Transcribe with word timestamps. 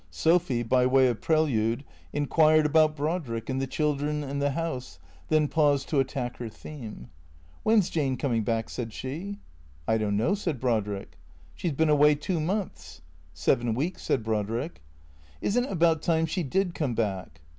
Sophy, 0.09 0.63
by 0.63 0.83
way 0.83 1.07
of 1.09 1.21
prelude, 1.21 1.83
inquired 2.11 2.65
about 2.65 2.95
Brodrick 2.95 3.51
and 3.51 3.61
the 3.61 3.67
children 3.67 4.23
and 4.23 4.41
the 4.41 4.49
house, 4.49 4.97
then 5.27 5.47
paused 5.47 5.89
to 5.89 5.99
attack 5.99 6.37
her 6.37 6.49
theme." 6.49 7.11
"UTien 7.67 7.83
's 7.83 7.89
Jane 7.91 8.17
coming 8.17 8.41
back?" 8.41 8.67
said 8.71 8.93
she." 8.93 9.37
I 9.87 9.99
don't 9.99 10.17
know," 10.17 10.33
said 10.33 10.59
Brodrick." 10.59 11.19
She 11.55 11.69
's 11.69 11.73
been 11.73 11.89
away 11.89 12.15
two 12.15 12.39
months."" 12.39 13.01
Seven 13.45 13.75
weeks," 13.75 14.01
said 14.01 14.23
Brodrick." 14.23 14.81
Is 15.39 15.55
n't 15.55 15.67
it 15.67 15.71
about 15.71 16.01
time 16.01 16.25
she 16.25 16.41
did 16.41 16.73
come 16.73 16.95
back 16.95 17.41